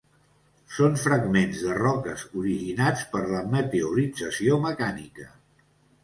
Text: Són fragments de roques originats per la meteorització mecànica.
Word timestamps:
Són 0.75 0.95
fragments 1.01 1.59
de 1.65 1.75
roques 1.79 2.23
originats 2.43 3.03
per 3.11 3.21
la 3.33 3.41
meteorització 3.57 4.57
mecànica. 4.65 5.27